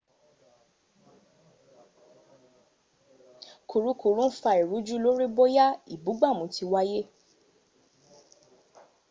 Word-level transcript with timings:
kùrukùru 3.69 4.23
ń 4.29 4.33
fa 4.39 4.51
ìrújú 4.61 4.95
lórí 5.05 5.25
bóyá 5.37 5.65
ìbúgbàmù 5.93 6.45
ti 6.53 6.63
wáyé 6.71 7.01